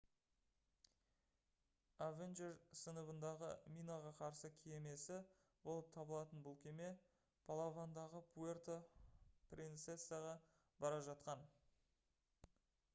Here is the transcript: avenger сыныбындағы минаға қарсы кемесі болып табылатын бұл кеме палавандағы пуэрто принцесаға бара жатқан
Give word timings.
avenger 2.05 2.53
сыныбындағы 2.79 3.49
минаға 3.75 4.13
қарсы 4.21 4.51
кемесі 4.63 5.17
болып 5.69 5.91
табылатын 5.99 6.41
бұл 6.49 6.57
кеме 6.65 6.89
палавандағы 7.51 8.23
пуэрто 8.33 8.79
принцесаға 9.53 10.33
бара 10.87 11.05
жатқан 11.11 11.45